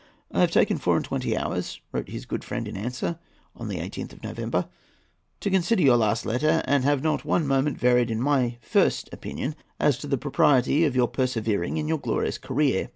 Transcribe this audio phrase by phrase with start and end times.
[0.31, 3.19] "I have taken four and twenty hours," wrote his good friend in answer,
[3.55, 4.67] on the 18th of November,
[5.41, 9.53] "to consider your last letter, and have not one moment varied in my first opinion
[9.79, 12.89] as to the propriety of your persevering in your glorious career.